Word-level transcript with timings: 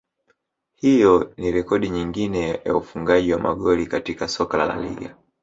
Hiyo 0.75 1.33
ni 1.37 1.51
rekodi 1.51 1.89
nyingine 1.89 2.61
ya 2.65 2.75
ufungaji 2.75 3.33
wa 3.33 3.39
magoli 3.39 3.87
katika 3.87 4.27
soka 4.27 4.57
la 4.57 4.65
LaLiga 4.65 5.15